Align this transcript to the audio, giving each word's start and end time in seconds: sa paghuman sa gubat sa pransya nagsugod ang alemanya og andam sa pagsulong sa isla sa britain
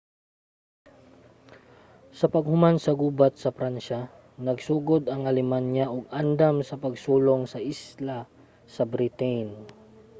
sa 2.19 2.27
paghuman 2.33 2.75
sa 2.79 2.91
gubat 3.01 3.33
sa 3.37 3.53
pransya 3.57 4.01
nagsugod 4.47 5.03
ang 5.07 5.21
alemanya 5.31 5.85
og 5.95 6.11
andam 6.21 6.55
sa 6.63 6.79
pagsulong 6.83 7.41
sa 7.49 7.63
isla 7.73 8.17
sa 8.75 8.83
britain 8.93 9.47